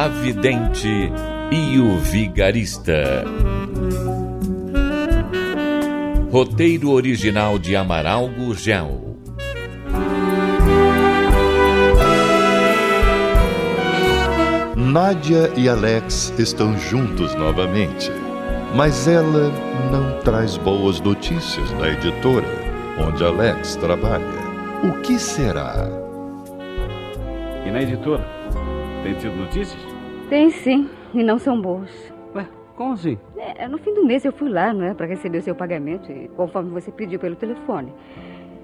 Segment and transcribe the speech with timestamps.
[0.00, 1.12] A Vidente
[1.52, 3.22] e o Vigarista.
[6.32, 9.18] Roteiro original de Amaral Gurgel.
[14.74, 18.10] Nádia e Alex estão juntos novamente,
[18.74, 19.52] mas ela
[19.92, 22.48] não traz boas notícias da editora
[22.98, 24.24] onde Alex trabalha.
[24.82, 25.86] O que será?
[27.66, 28.26] E na editora?
[29.02, 29.89] Tem tido notícias?
[30.30, 31.90] Tem sim, e não são boas.
[32.32, 33.18] Ué, como assim?
[33.36, 36.06] É, no fim do mês eu fui lá, não é, para receber o seu pagamento,
[36.36, 37.92] conforme você pediu pelo telefone.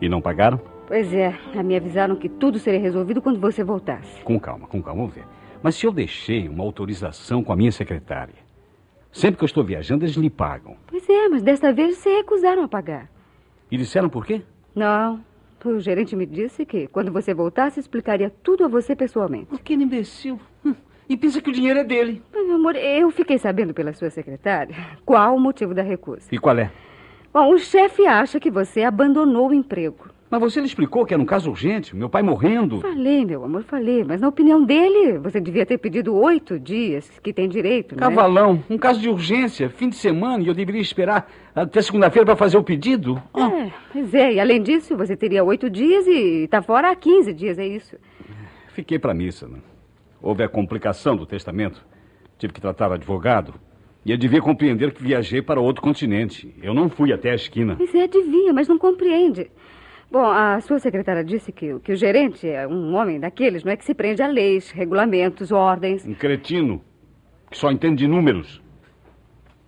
[0.00, 0.60] E não pagaram?
[0.86, 4.22] Pois é, me avisaram que tudo seria resolvido quando você voltasse.
[4.22, 5.24] Com calma, com calma, vamos ver.
[5.60, 8.36] Mas se eu deixei uma autorização com a minha secretária,
[9.10, 10.76] sempre que eu estou viajando, eles lhe pagam.
[10.86, 13.10] Pois é, mas desta vez se recusaram a pagar.
[13.68, 14.40] E disseram por quê?
[14.72, 15.20] Não,
[15.64, 19.52] o gerente me disse que quando você voltasse explicaria tudo a você pessoalmente.
[19.52, 20.38] Aquele imbecil.
[20.64, 20.76] Hum,
[21.08, 22.22] E pensa que o dinheiro é dele.
[22.32, 26.28] Mas, meu amor, eu fiquei sabendo pela sua secretária qual o motivo da recusa.
[26.32, 26.70] E qual é?
[27.32, 30.08] Bom, o chefe acha que você abandonou o emprego.
[30.28, 32.80] Mas você lhe explicou que era um caso urgente, meu pai morrendo.
[32.80, 34.02] Falei, meu amor, falei.
[34.02, 38.00] Mas na opinião dele, você devia ter pedido oito dias, que tem direito, né?
[38.00, 42.34] Cavalão, um caso de urgência, fim de semana, e eu deveria esperar até segunda-feira para
[42.34, 43.22] fazer o pedido?
[43.32, 44.32] Ah, É, pois é.
[44.34, 47.96] E além disso, você teria oito dias e tá fora há 15 dias, é isso.
[48.74, 49.46] Fiquei para missa.
[49.46, 49.58] Né?
[50.26, 51.86] Houve a complicação do testamento.
[52.36, 53.54] Tive que tratar o advogado.
[54.04, 56.52] E eu devia compreender que viajei para outro continente.
[56.60, 57.76] Eu não fui até a esquina.
[57.76, 59.48] Pois é, devia, mas não compreende.
[60.10, 63.70] Bom, a sua secretária disse que, o- que o gerente é um homem daqueles, não
[63.70, 66.04] é que se prende a leis, regulamentos, ordens.
[66.04, 66.82] Um cretino
[67.48, 68.60] que só entende de números.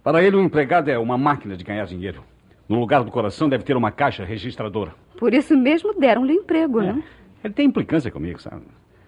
[0.03, 2.25] Para ele, o empregado é uma máquina de ganhar dinheiro.
[2.69, 4.93] No lugar do coração deve ter uma caixa registradora.
[5.19, 7.01] Por isso mesmo deram-lhe emprego, né?
[7.45, 8.63] Ele tem implicância comigo, sabe?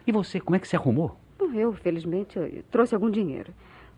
[0.06, 1.16] E você, como é que se arrumou?
[1.40, 3.50] Bom, eu, felizmente, eu trouxe algum dinheiro.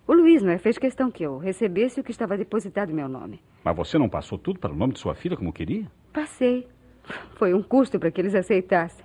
[0.06, 3.08] O Luiz, não é, fez questão que eu recebesse o que estava depositado em meu
[3.08, 3.42] nome.
[3.64, 5.90] Mas você não passou tudo para o nome de sua filha como queria?
[6.12, 6.68] Passei.
[7.34, 9.04] Foi um custo para que eles aceitassem.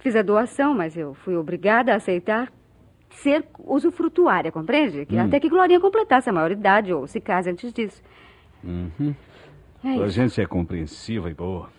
[0.00, 2.52] Fiz a doação, mas eu fui obrigada a aceitar
[3.10, 5.06] ser usufrutuária, compreende?
[5.06, 8.02] Que Até que Glorinha completasse a maioridade ou se case antes disso.
[8.64, 9.14] Uhum.
[9.84, 11.70] É A gente é compreensiva e boa.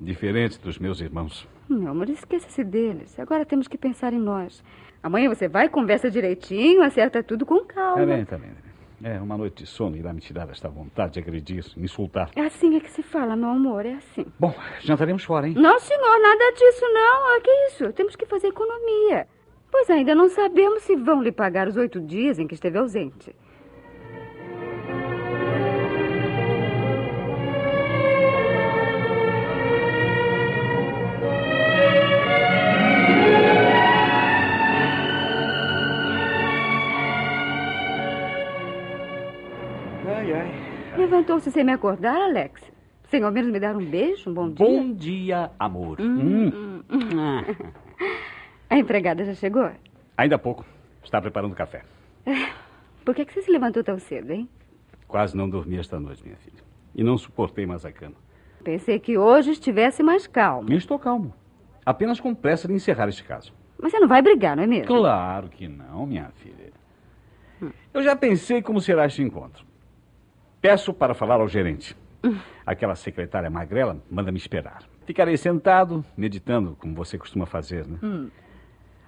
[0.00, 1.48] Diferente dos meus irmãos.
[1.68, 3.18] Meu amor, esqueça-se deles.
[3.18, 4.62] Agora temos que pensar em nós.
[5.02, 7.98] Amanhã você vai, conversa direitinho, acerta tudo com calma.
[7.98, 8.50] Tá bem, tá bem.
[8.50, 8.68] tá bem.
[9.00, 12.30] É, uma noite de sono irá me tirar esta vontade de agredir, me insultar.
[12.34, 14.26] É assim é que se fala, meu amor, é assim.
[14.38, 15.54] Bom, jantaremos fora, hein?
[15.56, 17.36] Não, senhor, nada disso, não.
[17.36, 17.92] Ah, que isso?
[17.92, 19.28] Temos que fazer economia.
[19.70, 23.34] Pois ainda não sabemos se vão lhe pagar os oito dias em que esteve ausente.
[41.18, 42.62] Levantou-se sem me acordar, Alex?
[43.10, 44.64] Sem ao menos me dar um beijo, um bom dia?
[44.64, 46.00] Bom dia, amor.
[46.00, 46.80] Hum.
[47.18, 47.44] Ah,
[48.70, 49.68] A empregada já chegou?
[50.16, 50.64] Ainda há pouco.
[51.02, 51.82] Está preparando café.
[53.04, 54.48] Por que, que você se levantou tão cedo, hein?
[55.08, 56.62] Quase não dormi esta noite, minha filha.
[56.94, 58.14] E não suportei mais a cama.
[58.62, 60.70] Pensei que hoje estivesse mais calmo.
[60.70, 61.34] Eu estou calmo.
[61.84, 63.52] Apenas com pressa de encerrar este caso.
[63.76, 64.86] Mas você não vai brigar, não é mesmo?
[64.86, 66.72] Claro que não, minha filha.
[67.92, 69.66] Eu já pensei como será este encontro.
[70.60, 71.96] Peço para falar ao gerente.
[72.66, 74.82] Aquela secretária magrela manda me esperar.
[75.06, 78.28] Ficarei sentado, meditando, como você costuma fazer, né?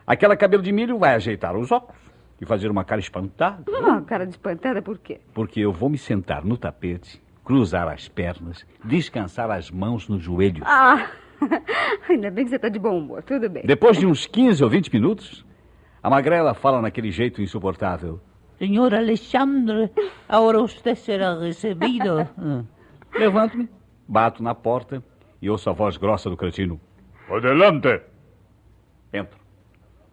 [0.07, 2.01] Aquela cabelo de milho vai ajeitar os óculos
[2.41, 3.65] e fazer uma cara espantada.
[3.85, 5.21] Ah, cara de espantada, por quê?
[5.35, 10.63] Porque eu vou me sentar no tapete, cruzar as pernas, descansar as mãos nos joelhos.
[10.67, 11.11] Ah,
[12.09, 13.23] ainda bem que você está de bom humor.
[13.23, 13.65] Tudo bem.
[13.67, 15.45] Depois de uns 15 ou 20 minutos,
[16.03, 18.21] a magrela fala naquele jeito insuportável.
[18.61, 19.91] Señor Alexandre,
[20.29, 22.29] ahora usted será recibido.
[22.37, 22.63] Ah.
[23.19, 23.67] Levanto-me,
[24.07, 25.03] bato na porta
[25.41, 26.79] e ouço a voz grossa do cretino.
[27.31, 28.03] Adelante!
[29.11, 29.41] Entro.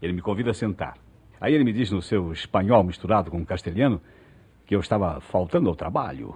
[0.01, 0.93] Ele me convida a sentar.
[1.41, 4.01] Aí ele me diz no seu espanhol misturado com castelhano
[4.65, 6.33] que eu estava faltando ao trabalho.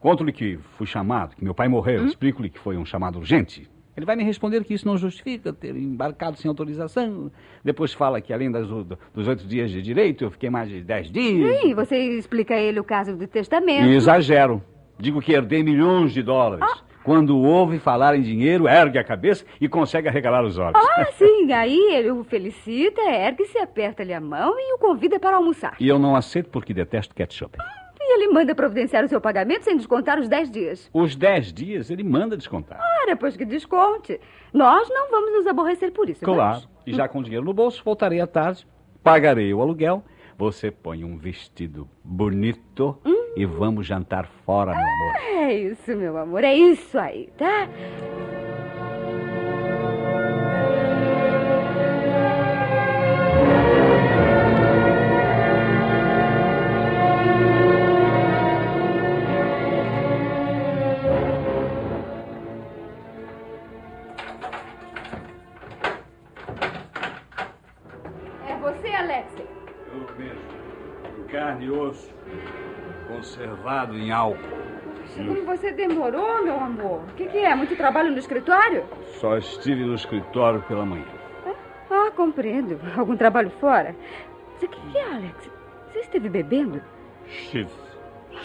[0.00, 2.04] Conto-lhe que fui chamado, que meu pai morreu.
[2.04, 3.66] Explico-lhe que foi um chamado urgente.
[3.98, 7.32] Ele vai me responder que isso não justifica ter embarcado sem autorização.
[7.64, 11.10] Depois fala que além das, dos oito dias de direito, eu fiquei mais de dez
[11.10, 11.60] dias.
[11.60, 13.88] Sim, você explica a ele o caso do testamento.
[13.88, 14.62] E exagero.
[14.96, 16.64] Digo que herdei milhões de dólares.
[16.64, 16.78] Ah.
[17.02, 20.76] Quando ouve falar em dinheiro, ergue a cabeça e consegue arregalar os olhos.
[20.76, 21.52] Ah, sim.
[21.52, 25.74] Aí ele o felicita, ergue-se, aperta-lhe a mão e o convida para almoçar.
[25.80, 27.58] E eu não aceito porque detesto ketchup.
[28.10, 30.90] E ele manda providenciar o seu pagamento sem descontar os 10 dias.
[30.94, 32.80] Os 10 dias ele manda descontar.
[33.02, 34.18] Ora, pois que desconte.
[34.50, 36.24] Nós não vamos nos aborrecer por isso.
[36.24, 36.62] Claro.
[36.86, 38.66] E já com dinheiro no bolso, voltarei à tarde,
[39.02, 40.02] pagarei o aluguel.
[40.38, 43.34] Você põe um vestido bonito hum?
[43.36, 45.14] e vamos jantar fora, meu amor.
[45.26, 46.44] É isso, meu amor.
[46.44, 47.68] É isso aí, tá?
[73.98, 74.10] Em.
[75.16, 77.02] Como você demorou, meu amor?
[77.10, 77.54] O que, que, é?
[77.54, 78.84] Muito trabalho no escritório?
[79.20, 81.06] Só estive no escritório pela manhã.
[81.44, 81.54] Ah,
[81.90, 82.78] ah compreendo.
[82.96, 83.96] Algum trabalho fora?
[84.54, 85.50] Mas o que, que é, Alex?
[85.90, 86.80] Você esteve bebendo?
[87.26, 87.70] Estive.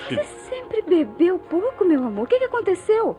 [0.10, 2.24] Você sempre bebeu pouco, meu amor.
[2.24, 3.18] O que, que aconteceu?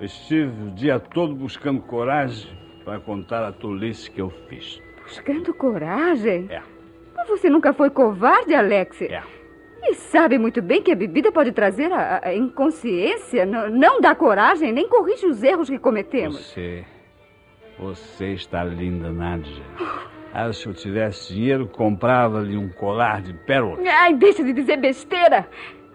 [0.00, 2.50] Estive o dia todo buscando coragem
[2.84, 4.80] para contar a tolice que eu fiz.
[5.02, 6.46] Buscando coragem?
[6.50, 6.62] É.
[7.16, 9.02] Mas você nunca foi covarde, Alex?
[9.02, 9.22] É.
[9.82, 14.14] E sabe muito bem que a bebida pode trazer a, a inconsciência, não, não dá
[14.14, 16.36] coragem, nem corrige os erros que cometemos.
[16.38, 16.84] Você.
[17.78, 19.62] Você está linda, Nádia.
[20.34, 23.84] Ah, se eu tivesse dinheiro, comprava-lhe um colar de pérolas.
[23.86, 25.48] Ai, deixa de dizer besteira.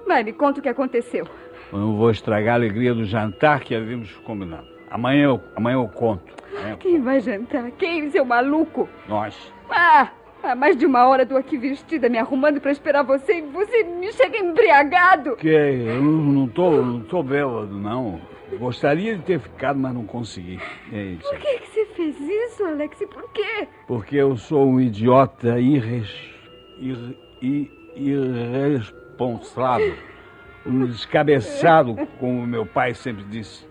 [0.06, 1.28] Vai, me conta o que aconteceu.
[1.72, 4.68] Eu não vou estragar a alegria do jantar que havíamos combinado.
[4.90, 6.34] Amanhã eu, amanhã eu conto.
[6.52, 7.04] Amanhã eu Quem conto.
[7.04, 7.72] vai jantar?
[7.72, 8.90] Quem, seu maluco?
[9.08, 9.54] Nós.
[9.70, 10.10] Ah!
[10.46, 13.84] Há mais de uma hora estou aqui vestida, me arrumando para esperar você e você
[13.84, 15.36] me chega embriagado.
[15.38, 15.48] Que?
[15.48, 18.22] Eu não estou não tô bêbado, não.
[18.60, 20.60] Gostaria de ter ficado, mas não consegui.
[20.94, 21.28] É isso.
[21.28, 23.00] Por que, que você fez isso, Alex?
[23.12, 23.68] Por quê?
[23.88, 26.14] Porque eu sou um idiota irres...
[26.78, 27.18] Ir...
[27.42, 27.72] Ir...
[27.96, 29.96] irresponsável.
[30.64, 33.66] Um descabeçado, como meu pai sempre disse.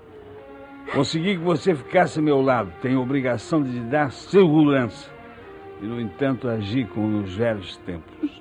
[0.93, 2.73] Consegui que você ficasse ao meu lado.
[2.83, 5.14] Tenho obrigação de lhe dar segurança
[5.83, 8.41] e, no entanto, agi como nos velhos tempos,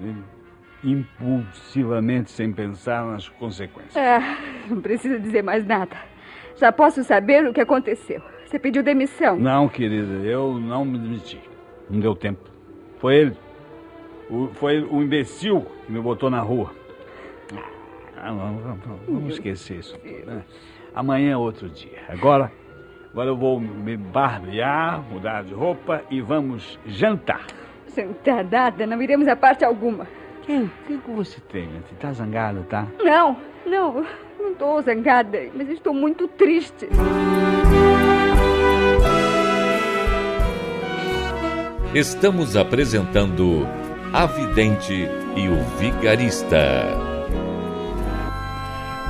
[0.83, 3.95] impulsivamente, sem pensar nas consequências.
[3.95, 4.19] É,
[4.69, 5.95] não precisa dizer mais nada.
[6.55, 8.21] Já posso saber o que aconteceu.
[8.45, 9.37] Você pediu demissão.
[9.37, 11.39] Não, querida, eu não me demiti.
[11.89, 12.49] Não deu tempo.
[12.99, 13.37] Foi ele.
[14.29, 16.71] O, foi o imbecil que me botou na rua.
[18.15, 18.63] Ah, vamos,
[19.07, 19.99] vamos esquecer isso.
[20.25, 20.43] Né?
[20.95, 22.03] Amanhã é outro dia.
[22.07, 22.51] Agora
[23.13, 27.45] Agora eu vou me barbear, mudar de roupa e vamos jantar.
[27.95, 30.07] Jantar nada, não iremos a parte alguma.
[30.41, 31.67] O que, que você tem?
[31.67, 32.87] Você está zangada, tá?
[33.03, 33.37] Não,
[33.67, 34.03] não,
[34.39, 36.89] não estou zangada, mas estou muito triste.
[41.93, 43.67] Estamos apresentando
[44.11, 47.12] A Vidente e o Vigarista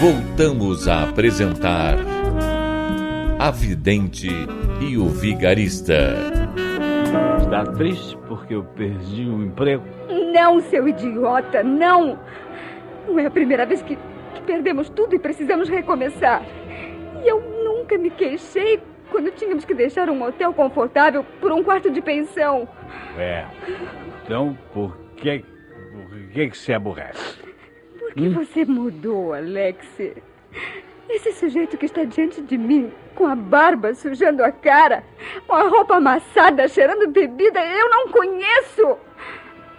[0.00, 1.96] Voltamos a apresentar
[3.36, 4.28] A Vidente
[4.80, 6.14] e o Vigarista.
[7.40, 9.82] Está triste porque eu perdi o emprego?
[10.32, 12.16] Não, seu idiota, não!
[13.08, 16.44] Não é a primeira vez que, que perdemos tudo e precisamos recomeçar.
[17.24, 21.90] E eu nunca me queixei quando tínhamos que deixar um hotel confortável por um quarto
[21.90, 22.68] de pensão.
[23.18, 23.44] É.
[24.22, 25.44] Então, por que,
[25.90, 27.47] por que, que se aborrece?
[28.18, 28.32] Que hum?
[28.32, 29.86] você mudou, Alex?
[31.08, 35.04] Esse sujeito que está diante de mim, com a barba sujando a cara,
[35.46, 38.98] com a roupa amassada, cheirando bebida, eu não conheço.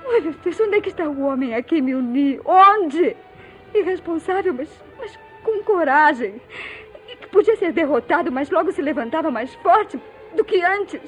[0.05, 2.39] Olha, onde é que está o homem a quem me uni?
[2.45, 3.13] Onde?
[3.75, 6.41] Irresponsável, mas, mas com coragem.
[7.11, 9.99] E que podia ser derrotado, mas logo se levantava mais forte
[10.33, 11.01] do que antes.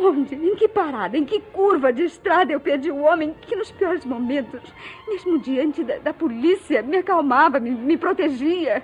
[0.00, 0.34] Onde?
[0.34, 1.16] Em que parada?
[1.16, 4.62] Em que curva de estrada eu perdi o homem que, nos piores momentos,
[5.06, 8.82] mesmo diante da, da polícia, me acalmava, me, me protegia?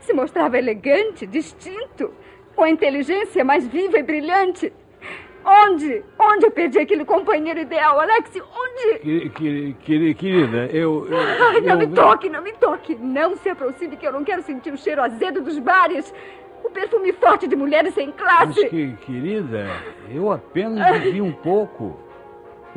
[0.00, 2.12] Se mostrava elegante, distinto,
[2.54, 4.72] com a inteligência mais viva e brilhante.
[5.44, 6.04] Onde?
[6.18, 8.30] Onde eu perdi aquele companheiro ideal, Alex?
[8.36, 8.98] Onde?
[8.98, 11.06] Que, que, que, querida, eu.
[11.08, 12.94] eu Ai, não eu, me toque, não me toque.
[12.96, 16.12] Não se aproxime, que eu não quero sentir o cheiro azedo dos bares.
[16.64, 18.60] O perfume forte de mulheres sem classe.
[18.60, 19.66] Mas que, querida,
[20.10, 21.98] eu apenas bebi um pouco.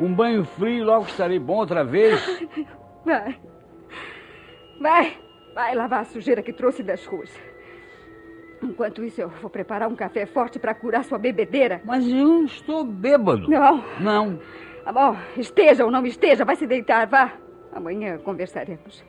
[0.00, 2.20] Um banho frio, logo estarei bom outra vez.
[3.04, 3.36] Vai.
[4.80, 5.16] Vai.
[5.54, 7.30] Vai lavar a sujeira que trouxe das ruas.
[8.62, 11.82] Enquanto isso, eu vou preparar um café forte para curar sua bebedeira.
[11.84, 13.48] Mas eu não estou bêbado.
[13.48, 13.84] Não.
[14.00, 14.40] Não.
[14.84, 17.32] Tá bom, esteja ou não esteja, vai se deitar, vá.
[17.72, 19.04] Amanhã conversaremos.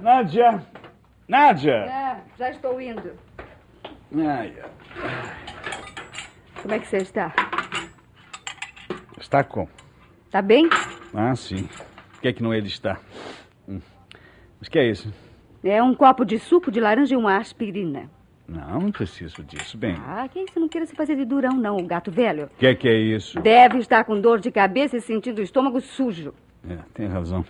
[0.00, 0.62] Nádia!
[1.26, 1.72] Nádia!
[1.74, 3.12] É, já estou indo.
[4.16, 4.70] Ai, ai.
[6.62, 7.32] Como é que você está?
[9.18, 9.68] Está com?
[10.30, 10.68] Tá bem?
[11.14, 11.68] Ah, sim.
[12.16, 12.98] O que é que não ele está?
[13.68, 13.80] Hum.
[14.58, 15.12] Mas que é isso?
[15.62, 18.08] É um copo de suco de laranja e uma aspirina.
[18.48, 19.76] Não, não preciso disso.
[19.76, 20.58] Bem, Ah, que isso?
[20.58, 22.46] Não queira se fazer de durão, não, o gato velho.
[22.46, 23.38] o que é que é isso?
[23.40, 26.32] Deve estar com dor de cabeça e sentindo o estômago sujo.
[26.68, 27.44] É, tem razão.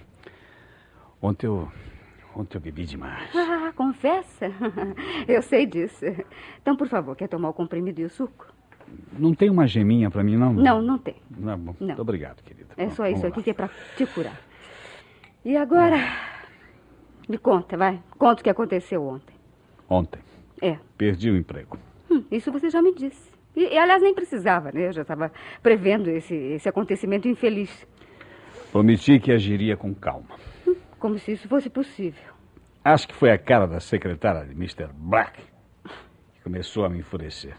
[1.22, 1.70] Ontem eu.
[2.38, 3.28] Ontem eu bebi demais.
[3.34, 4.46] Ah, confessa?
[5.26, 6.04] Eu sei disso.
[6.62, 8.46] Então, por favor, quer tomar o comprimido e o suco?
[9.18, 10.52] Não tem uma geminha pra mim, não?
[10.52, 11.16] Não, não tem.
[11.44, 11.74] Tá bom.
[11.80, 11.86] Não.
[11.88, 12.68] Muito obrigado, querida.
[12.76, 13.42] É Bom, só isso aqui lá.
[13.44, 14.40] que é pra te curar.
[15.44, 15.96] E agora?
[17.28, 18.00] Me conta, vai.
[18.16, 19.34] Conta o que aconteceu ontem.
[19.90, 20.20] Ontem,
[20.62, 20.78] É.
[20.96, 21.76] perdi o emprego.
[22.08, 23.30] Hum, isso você já me disse.
[23.56, 24.86] E, e, aliás, nem precisava, né?
[24.86, 27.84] Eu já estava prevendo esse, esse acontecimento infeliz.
[28.70, 30.36] Prometi que agiria com calma.
[30.98, 32.32] Como se isso fosse possível.
[32.84, 34.88] Acho que foi a cara da secretária de Mr.
[34.92, 35.40] Black
[36.34, 37.54] que começou a me enfurecer.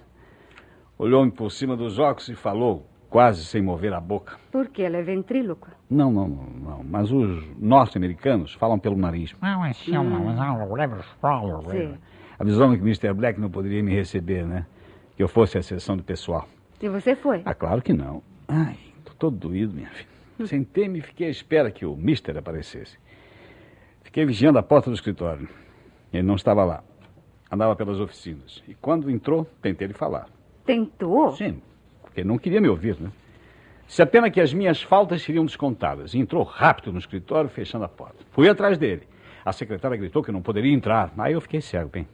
[0.98, 4.38] Olhou-me por cima dos óculos e falou, quase sem mover a boca.
[4.52, 4.84] Por quê?
[4.84, 5.72] Ela é ventríloca.
[5.90, 6.84] Não, não, não, não.
[6.84, 9.34] Mas os norte-americanos falam pelo nariz.
[11.72, 11.98] Sim.
[12.38, 13.14] Avisou-me que Mr.
[13.14, 14.66] Black não poderia me receber, né?
[15.16, 16.48] Que eu fosse à sessão do pessoal.
[16.82, 17.42] E você foi?
[17.46, 18.22] Ah, claro que não.
[18.48, 20.10] Ai, tô todo doído, minha filha.
[20.48, 22.98] Sentei-me e fiquei à espera que o Mister aparecesse.
[24.10, 25.48] Fiquei vigiando a porta do escritório.
[26.12, 26.84] Ele não estava lá.
[27.52, 28.64] Andava pelas oficinas.
[28.68, 30.28] E quando entrou, tentei lhe falar.
[30.66, 31.32] Tentou?
[31.36, 31.62] Sim,
[32.02, 33.12] porque ele não queria me ouvir, né?
[33.88, 36.16] Se apenas que as minhas faltas seriam descontadas.
[36.16, 38.18] E entrou rápido no escritório, fechando a porta.
[38.32, 39.04] Fui atrás dele.
[39.46, 41.14] A secretária gritou que não poderia entrar.
[41.16, 42.08] Aí eu fiquei cego, bem.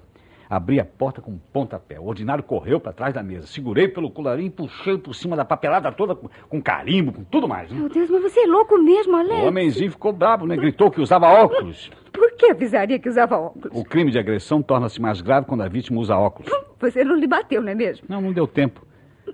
[0.56, 2.00] Abri a porta com um pontapé.
[2.00, 3.46] O ordinário correu para trás da mesa.
[3.46, 7.46] Segurei pelo colarinho e puxei por cima da papelada toda com, com carimbo, com tudo
[7.46, 7.70] mais.
[7.70, 7.78] Né?
[7.78, 9.44] Meu Deus, mas você é louco mesmo, Alex.
[9.44, 10.56] O homenzinho ficou bravo, né?
[10.56, 11.92] Gritou que usava óculos.
[12.14, 13.70] Por que avisaria que usava óculos?
[13.78, 16.50] O crime de agressão torna-se mais grave quando a vítima usa óculos.
[16.80, 18.06] Você não lhe bateu, não é mesmo?
[18.08, 18.88] Não, não deu tempo.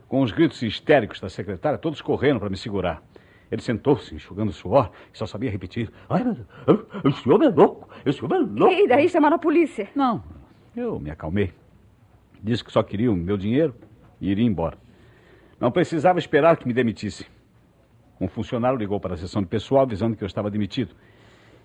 [0.08, 3.04] Com os gritos histéricos da secretária, todos correram para me segurar.
[3.52, 6.48] Ele sentou-se, enxugando suor, e só sabia repetir: Ai, meu Deus,
[7.06, 8.74] esse homem é louco, esse homem é louco.
[8.74, 9.88] E daí chamaram a polícia?
[9.94, 10.24] Não,
[10.76, 11.52] eu me acalmei.
[12.44, 13.76] Disse que só queria o meu dinheiro
[14.20, 14.78] e iria embora.
[15.60, 17.26] Não precisava esperar que me demitisse.
[18.20, 20.96] Um funcionário ligou para a sessão de pessoal avisando que eu estava demitido.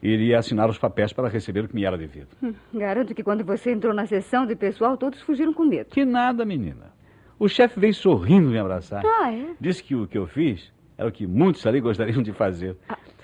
[0.03, 2.29] E iria assinar os papéis para receber o que me era devido.
[2.43, 5.89] Hum, Garanto que quando você entrou na sessão de pessoal, todos fugiram com medo.
[5.91, 6.95] Que nada, menina.
[7.39, 9.03] O chefe veio sorrindo me abraçar.
[9.05, 9.55] Ah, é?
[9.61, 12.77] Disse que o que eu fiz era o que muitos ali gostariam de fazer.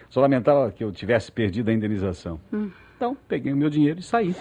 [0.09, 2.39] Só lamentava que eu tivesse perdido a indenização.
[2.97, 4.35] Então, peguei o meu dinheiro e saí.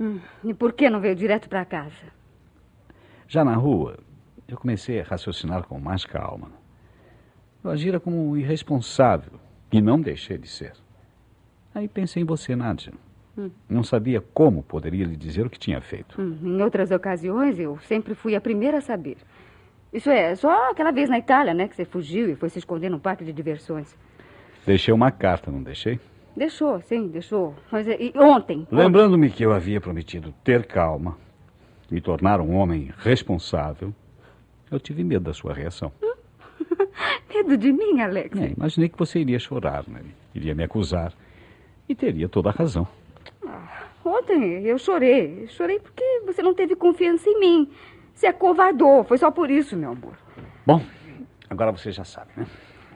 [0.00, 1.94] Hum, E por que não veio direto para casa?
[3.28, 3.98] Já na rua,
[4.46, 6.50] eu comecei a raciocinar com mais calma.
[7.64, 9.32] Eu agira como um irresponsável
[9.72, 10.72] e não deixei de ser.
[11.74, 12.92] Aí pensei em você, Nádia.
[13.68, 16.18] Não sabia como poderia lhe dizer o que tinha feito.
[16.20, 19.18] Hum, Em outras ocasiões, eu sempre fui a primeira a saber.
[19.92, 22.88] Isso é, só aquela vez na Itália, né, que você fugiu e foi se esconder
[22.88, 23.94] num parque de diversões.
[24.64, 26.00] Deixei uma carta, não deixei?
[26.36, 27.54] Deixou, sim, deixou.
[27.72, 28.66] Mas e ontem?
[28.70, 31.16] Lembrando-me que eu havia prometido ter calma,
[31.90, 33.94] me tornar um homem responsável,
[34.70, 35.90] eu tive medo da sua reação.
[37.32, 38.38] Medo de mim, Alex?
[38.38, 40.00] É, imaginei que você iria chorar, né?
[40.34, 41.12] iria me acusar.
[41.88, 42.86] E teria toda a razão.
[44.04, 45.46] Ontem eu chorei.
[45.48, 47.70] Chorei porque você não teve confiança em mim.
[48.14, 49.04] Se acovardou.
[49.04, 50.16] Foi só por isso, meu amor.
[50.64, 50.82] Bom,
[51.48, 52.46] agora você já sabe, né?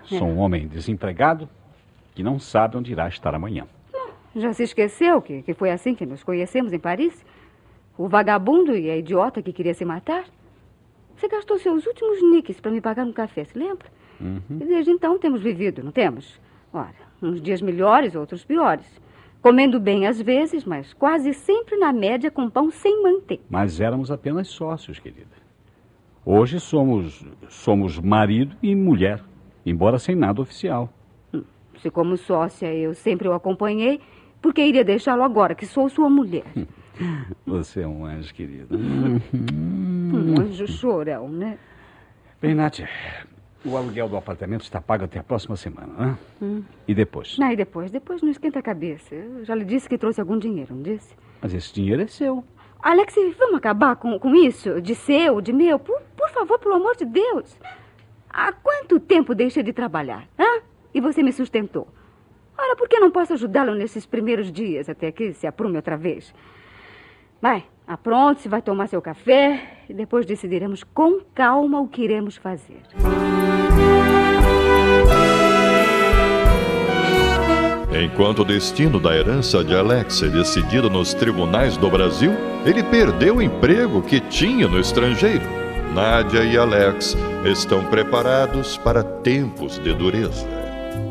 [0.04, 1.48] Sou um homem desempregado
[2.14, 3.66] que não sabe onde irá estar amanhã.
[4.34, 7.24] Já se esqueceu que, que foi assim que nos conhecemos em Paris?
[7.98, 10.24] O vagabundo e a idiota que queria se matar?
[11.16, 13.88] Você gastou seus últimos níqueis para me pagar um café, se lembra?
[14.62, 16.40] E desde então temos vivido, não temos?
[16.72, 18.86] Ora, uns dias melhores, outros piores.
[19.42, 23.42] Comendo bem às vezes, mas quase sempre na média com pão sem manteiga.
[23.50, 25.40] Mas éramos apenas sócios, querida.
[26.24, 29.22] Hoje somos somos marido e mulher,
[29.64, 30.92] embora sem nada oficial.
[31.80, 34.00] Hum, se como sócia eu sempre o acompanhei,
[34.40, 36.44] por que iria deixá-lo agora que sou sua mulher?
[37.46, 38.76] Você é um anjo, querida.
[40.12, 41.56] Um anjo chorão, né?
[42.42, 42.80] Bem, Nath,
[43.64, 46.18] o aluguel do apartamento está pago até a próxima semana, né?
[46.42, 46.64] Hum.
[46.88, 47.36] E depois?
[47.40, 47.92] Ah, e depois?
[47.92, 49.14] Depois não esquenta a cabeça.
[49.14, 51.14] Eu já lhe disse que trouxe algum dinheiro, não disse?
[51.40, 52.44] Mas esse dinheiro é seu.
[52.82, 54.80] Alex, vamos acabar com, com isso?
[54.80, 55.78] De seu, de meu?
[55.78, 57.56] Por, por favor, pelo amor de Deus.
[58.28, 60.26] Há quanto tempo deixei de trabalhar?
[60.36, 60.60] Hã?
[60.92, 61.88] E você me sustentou.
[62.56, 66.34] Ora, por que não posso ajudá-lo nesses primeiros dias, até que se aprume outra vez?
[67.40, 72.82] Vai, apronte-se, vai tomar seu café e depois decidiremos com calma o que iremos fazer.
[78.02, 82.32] Enquanto o destino da herança de Alex é decidido nos tribunais do Brasil,
[82.64, 85.44] ele perdeu o emprego que tinha no estrangeiro.
[85.94, 90.59] Nádia e Alex estão preparados para tempos de dureza.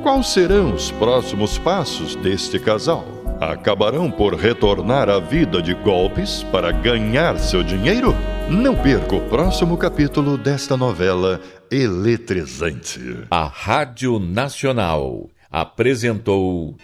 [0.03, 3.05] Quais serão os próximos passos deste casal?
[3.39, 8.13] Acabarão por retornar à vida de golpes para ganhar seu dinheiro?
[8.49, 11.39] Não perca o próximo capítulo desta novela
[11.71, 13.19] eletrizante.
[13.29, 16.75] A Rádio Nacional apresentou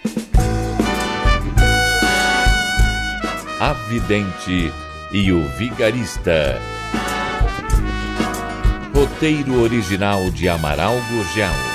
[3.59, 4.71] A Vidente
[5.11, 6.59] e o Vigarista.
[8.93, 11.74] Roteiro original de Amaral Gurgel.